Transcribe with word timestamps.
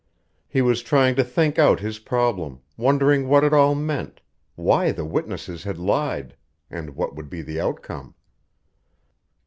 He 0.47 0.63
was 0.63 0.81
trying 0.81 1.13
to 1.17 1.23
think 1.23 1.59
out 1.59 1.79
his 1.79 1.99
problem, 1.99 2.61
wondering 2.75 3.27
what 3.27 3.43
it 3.43 3.53
all 3.53 3.75
meant, 3.75 4.19
why 4.55 4.91
the 4.91 5.05
witnesses 5.05 5.61
had 5.63 5.77
lied, 5.77 6.35
and 6.71 6.95
what 6.95 7.13
would 7.15 7.29
be 7.29 7.43
the 7.43 7.59
outcome. 7.59 8.15